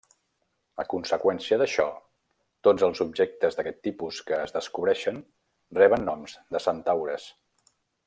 A 0.83 0.85
conseqüència 0.93 1.59
d'això, 1.61 1.85
tots 2.69 2.87
els 2.89 3.03
objectes 3.07 3.59
d'aquest 3.59 3.79
tipus 3.89 4.25
que 4.31 4.43
es 4.49 4.57
descobreixen 4.59 5.23
reben 5.83 6.11
noms 6.13 6.39
de 6.57 6.67
centaures. 6.69 7.33